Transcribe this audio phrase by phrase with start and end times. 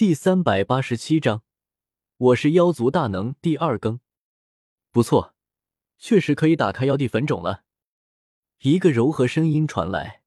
[0.00, 1.42] 第三百八十七章，
[2.16, 4.00] 我是妖族大能第二更。
[4.90, 5.34] 不错，
[5.98, 7.64] 确实可以打开妖帝坟冢了。
[8.60, 10.22] 一个柔和声音传来，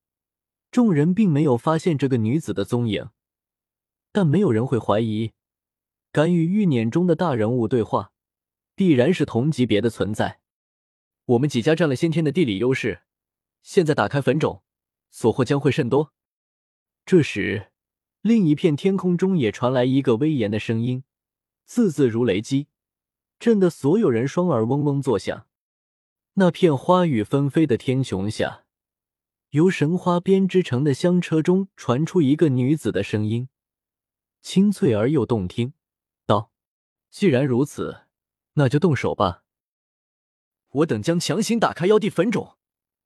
[0.69, 3.09] 众人并没有发现这个女子的踪影，
[4.11, 5.31] 但没有人会怀疑，
[6.11, 8.11] 敢与玉辇中的大人物对话，
[8.75, 10.41] 必然是同级别的存在。
[11.25, 13.01] 我们几家占了先天的地理优势，
[13.63, 14.61] 现在打开坟冢，
[15.09, 16.13] 所获将会甚多。
[17.07, 17.71] 这时。
[18.23, 21.03] 另一片天空中也传来一个威严的声音，
[21.65, 22.67] 字字如雷击，
[23.37, 25.45] 震得所有人双耳嗡嗡作响。
[26.35, 28.63] 那片花雨纷飞的天穹下，
[29.49, 33.49] 由神花编织成的香车中传出一个女子的声音，
[34.41, 35.73] 清脆而又动听，
[36.25, 36.49] 道
[37.11, 38.03] ：“既然如此，
[38.53, 39.43] 那就动手吧。
[40.69, 42.55] 我等将强行打开妖帝坟冢，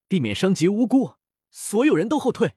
[0.07, 1.15] 避免伤及无辜，
[1.49, 2.53] 所有人都后退。”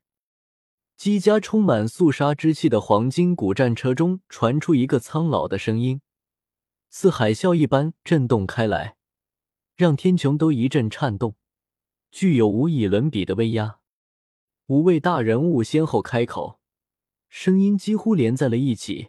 [1.01, 6.03] 姬家充满肃杀之气的黄金古战车中传出一个苍老的声音，
[6.91, 8.97] 似海啸一般震动开来，
[9.77, 11.37] 让天穹都一阵颤动，
[12.11, 13.79] 具有无以伦比的威压。
[14.67, 16.61] 五位大人物先后开口，
[17.31, 19.09] 声音几乎连在了一起，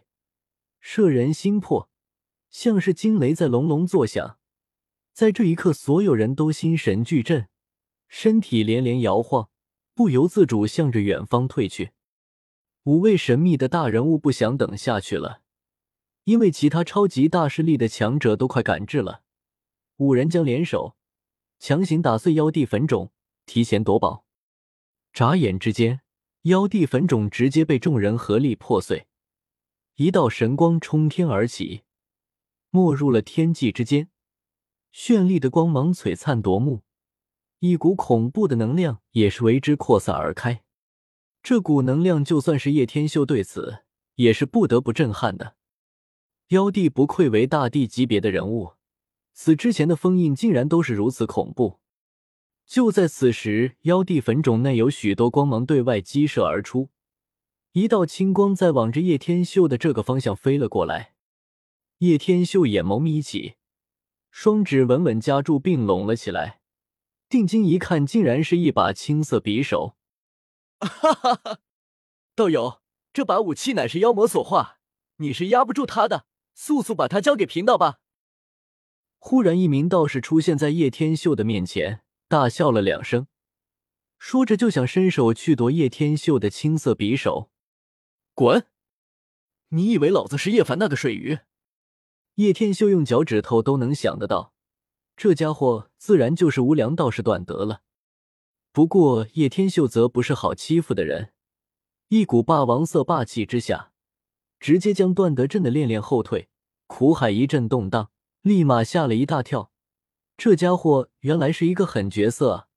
[0.80, 1.90] 摄人心魄，
[2.48, 4.38] 像是惊雷在隆隆作响。
[5.12, 7.50] 在这一刻，所有人都心神俱震，
[8.08, 9.50] 身体连连摇晃。
[9.94, 11.92] 不由自主向着远方退去。
[12.84, 15.42] 五位神秘的大人物不想等下去了，
[16.24, 19.22] 因为其他超级大势力的强者都快赶至了。
[19.98, 20.96] 五人将联手，
[21.58, 23.10] 强行打碎妖帝坟冢，
[23.46, 24.24] 提前夺宝。
[25.12, 26.00] 眨眼之间，
[26.42, 29.06] 妖帝坟冢直接被众人合力破碎，
[29.96, 31.82] 一道神光冲天而起，
[32.70, 34.08] 没入了天际之间，
[34.92, 36.82] 绚丽的光芒璀璨夺目。
[37.64, 40.64] 一股恐怖的能量也是为之扩散而开，
[41.44, 43.84] 这股能量就算是叶天秀对此
[44.16, 45.54] 也是不得不震撼的。
[46.48, 48.72] 妖帝不愧为大帝级别的人物，
[49.32, 51.78] 死之前的封印竟然都是如此恐怖。
[52.66, 56.90] 就在此时，妖帝坟冢内有许多光芒对外激射而出，
[57.74, 61.14] 一道青光在往着叶天秀的这个方向飞了过来。
[61.98, 63.54] 叶天秀眼眸眯起，
[64.32, 66.61] 双指稳稳夹住并拢了起来。
[67.32, 69.96] 定睛一看，竟然是一把青色匕首。
[70.80, 71.60] 哈哈哈！
[72.34, 72.82] 道友，
[73.14, 74.80] 这把武器乃是妖魔所化，
[75.16, 78.00] 你是压不住他的，速速把它交给贫道吧！
[79.18, 83.26] 忽然，一名道士出现在叶天秀的面前，大笑了两声，
[84.18, 87.50] 说着就想伸手去夺叶天秀的青色匕首。
[88.34, 88.66] 滚！
[89.68, 91.38] 你以为老子是叶凡那个水鱼？
[92.34, 94.51] 叶天秀用脚趾头都能想得到。
[95.16, 97.82] 这家伙自然就是无良道士段德了。
[98.72, 101.32] 不过叶天秀则不是好欺负的人，
[102.08, 103.92] 一股霸王色霸气之下，
[104.58, 106.48] 直接将段德震得连连后退，
[106.86, 109.70] 苦海一阵动荡，立马吓了一大跳。
[110.38, 112.68] 这家伙原来是一个狠角色啊！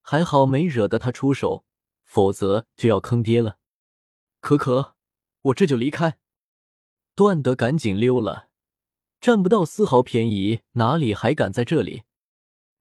[0.00, 1.64] 还好没惹得他出手，
[2.04, 3.58] 否则就要坑爹了。
[4.40, 4.94] 可可，
[5.42, 6.18] 我这就离开。
[7.14, 8.48] 段德赶紧溜了。
[9.24, 12.02] 占不到丝毫便宜，哪里还敢在这里？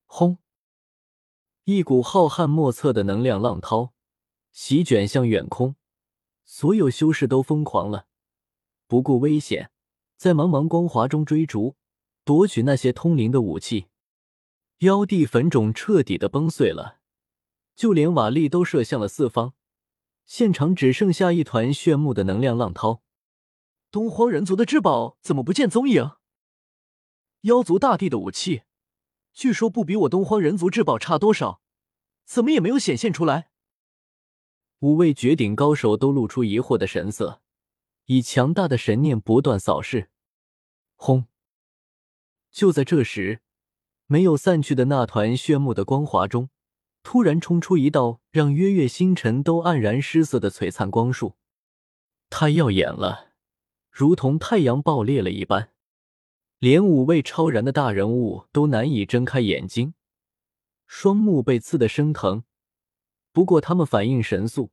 [0.05, 0.39] 轰！
[1.63, 3.93] 一股浩瀚莫测的能量浪涛
[4.51, 5.77] 席卷向远空，
[6.43, 8.07] 所有修士都疯狂了，
[8.87, 9.71] 不顾危险，
[10.17, 11.77] 在茫茫光华中追逐，
[12.25, 13.85] 夺取那些通灵的武器。
[14.79, 16.97] 妖帝坟冢彻底的崩碎了，
[17.73, 19.53] 就连瓦砾都射向了四方，
[20.25, 23.01] 现场只剩下一团炫目的能量浪涛。
[23.89, 26.11] 东荒人族的至宝怎么不见踪影？
[27.43, 28.61] 妖族大帝的武器，
[29.33, 31.61] 据说不比我东荒人族至宝差多少，
[32.23, 33.49] 怎么也没有显现出来？
[34.79, 37.41] 五位绝顶高手都露出疑惑的神色，
[38.05, 40.09] 以强大的神念不断扫视。
[40.95, 41.25] 轰！
[42.49, 43.41] 就在这时，
[44.05, 46.49] 没有散去的那团炫目的光华中，
[47.01, 51.35] 突然冲出一道让月月星辰都黯然失色的璀璨光束，
[52.29, 53.33] 太耀眼了，
[53.91, 55.72] 如同太阳爆裂了一般。
[56.63, 59.95] 连五位超然的大人物都难以睁开眼睛，
[60.87, 62.45] 双目被刺得生疼。
[63.33, 64.71] 不过他们反应神速，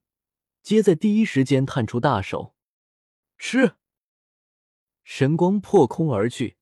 [0.62, 2.54] 皆在第一时间探出大手，
[3.36, 3.74] 吃。
[5.02, 6.56] 神光破空而去，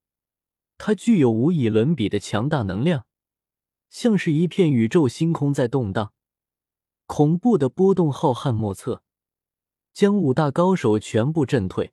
[0.78, 3.04] 它具有无以伦比的强大能量，
[3.90, 6.14] 像是一片宇宙星空在动荡，
[7.04, 9.02] 恐怖的波动浩瀚莫测，
[9.92, 11.92] 将五大高手全部震退。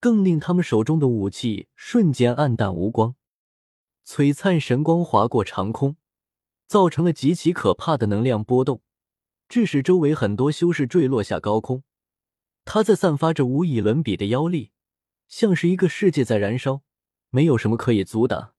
[0.00, 3.14] 更令他们手中的武器瞬间黯淡无光，
[4.06, 5.96] 璀璨神光划过长空，
[6.66, 8.80] 造成了极其可怕的能量波动，
[9.46, 11.84] 致使周围很多修士坠落下高空。
[12.64, 14.72] 它在散发着无以伦比的妖力，
[15.28, 16.82] 像是一个世界在燃烧，
[17.28, 18.54] 没有什么可以阻挡。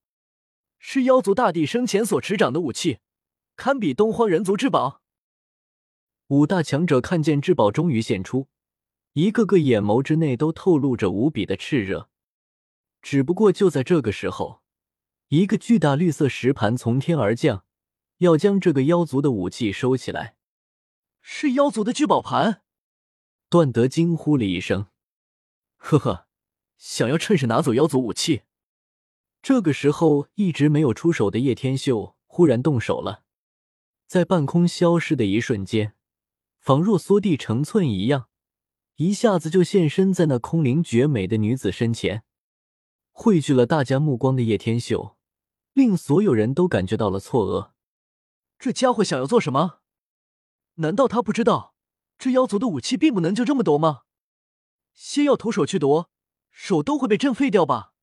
[0.77, 2.99] 是妖族大帝生前所持掌的武器，
[3.55, 5.01] 堪比东荒人族至宝。
[6.27, 8.47] 五大强者看见至宝终于现出，
[9.13, 12.09] 一个个眼眸之内都透露着无比的炽热。
[13.01, 14.61] 只不过就在这个时候，
[15.29, 17.65] 一个巨大绿色石盘从天而降，
[18.17, 20.37] 要将这个妖族的武器收起来。
[21.21, 22.63] 是妖族的聚宝盘！
[23.49, 24.87] 段德惊呼了一声
[25.77, 26.27] ：“呵呵，
[26.77, 28.43] 想要趁势拿走妖族武器。”
[29.43, 33.23] 这个时候，一直没有出手的叶天秀忽然动手了，
[34.07, 35.95] 在半空消失的一瞬间，
[36.59, 38.29] 仿若缩地成寸一样，
[38.95, 42.23] 一下子就现身在那空灵绝美的女子身前。
[43.11, 45.17] 汇聚了大家目光的叶天秀，
[45.73, 47.71] 令所有人都感觉到了错愕。
[48.57, 49.79] 这家伙想要做什么？
[50.75, 51.75] 难道他不知道
[52.17, 54.03] 这妖族的武器并不能就这么夺吗？
[54.93, 56.09] 先要徒手去夺，
[56.49, 57.93] 手都会被震废掉吧？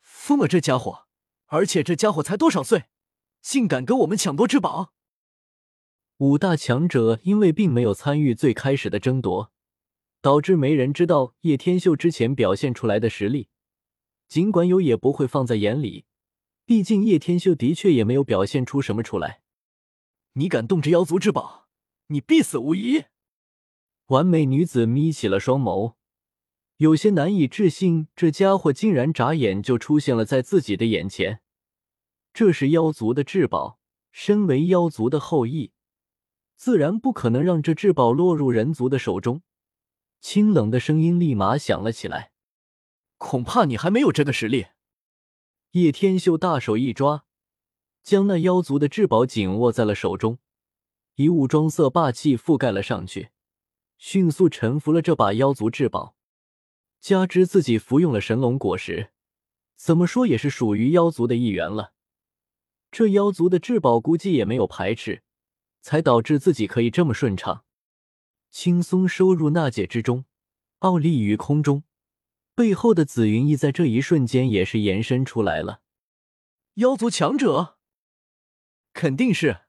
[0.00, 1.06] 疯了，这家伙！
[1.46, 2.86] 而且这家伙才多少岁，
[3.40, 4.92] 竟敢跟我们抢夺至宝？
[6.16, 9.52] 五大强者因为并没有参与最开始的争夺，
[10.20, 13.48] 导致没人知道叶天秀之前表现出来的实力。
[14.28, 16.04] 尽管有，也不会放在眼里，
[16.64, 19.42] 毕竟叶天秀的确也没有表现出什么出来。
[20.32, 21.68] 你敢动这妖族至宝，
[22.08, 23.04] 你必死无疑！
[24.06, 25.94] 完美女子眯起了双眸，
[26.78, 31.40] 有些难以置信，这家伙竟然眨眼就出现了在自己的眼前。
[32.34, 33.78] 这是妖族的至宝，
[34.12, 35.72] 身为妖族的后裔，
[36.54, 39.42] 自然不可能让这至宝落入人族的手中。
[40.20, 42.32] 清冷的声音立马响了起来
[43.18, 44.66] ：“恐怕你还没有这个实力。”
[45.72, 47.24] 叶天秀大手一抓。
[48.02, 50.38] 将那妖族的至宝紧握在了手中，
[51.16, 53.30] 以武装色霸气覆盖了上去，
[53.98, 56.14] 迅速臣服了这把妖族至宝。
[57.00, 59.10] 加之自己服用了神龙果实，
[59.74, 61.94] 怎么说也是属于妖族的一员了。
[62.92, 65.24] 这妖族的至宝估计也没有排斥，
[65.82, 67.64] 才导致自己可以这么顺畅、
[68.50, 70.24] 轻松收入纳戒之中，
[70.78, 71.84] 傲立于空中。
[72.54, 75.82] 背后的紫云翼在这一瞬间也是延伸出来了，
[76.74, 77.76] 妖族强者。
[78.94, 79.62] 肯定是，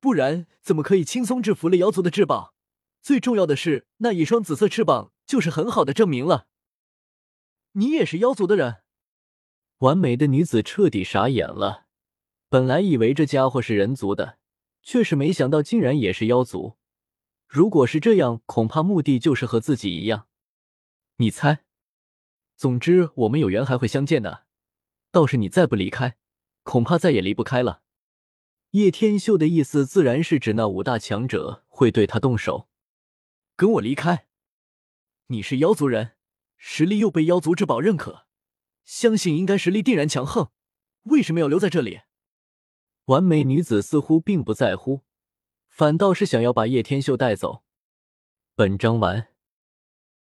[0.00, 2.54] 不然怎么可以轻松制服了妖族的至宝？
[3.00, 6.46] 最重要的是，那一双紫色翅膀就是很好的证明了。
[7.72, 8.82] 你也是妖族的人？
[9.78, 11.86] 完美的女子彻底傻眼了。
[12.50, 14.38] 本来以为这家伙是人族的，
[14.82, 16.76] 却是没想到竟然也是妖族。
[17.54, 20.26] 如果是这样，恐怕目的就是和自己一样。
[21.18, 21.60] 你猜？
[22.56, 24.46] 总之，我们有缘还会相见的。
[25.12, 26.16] 倒是你再不离开，
[26.64, 27.82] 恐怕再也离不开了。
[28.70, 32.68] 叶天秀的意思自然是指那五大强者会对他动手，
[33.54, 34.26] 跟我离开。
[35.28, 36.16] 你是妖族人，
[36.56, 38.26] 实力又被妖族之宝认可，
[38.84, 40.50] 相信应该实力定然强横。
[41.04, 42.00] 为什么要留在这里？
[43.04, 45.02] 完美女子似乎并不在乎，
[45.74, 47.64] 反倒是想要把叶天秀带走。
[48.54, 49.33] 本章完。